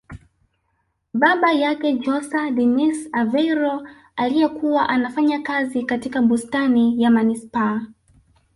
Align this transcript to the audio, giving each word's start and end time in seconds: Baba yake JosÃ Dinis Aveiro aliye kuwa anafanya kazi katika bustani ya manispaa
Baba 1.13 1.51
yake 1.51 1.93
JosÃ 1.97 2.51
Dinis 2.51 3.09
Aveiro 3.13 3.87
aliye 4.15 4.47
kuwa 4.47 4.89
anafanya 4.89 5.41
kazi 5.41 5.83
katika 5.83 6.21
bustani 6.21 7.03
ya 7.03 7.11
manispaa 7.11 7.81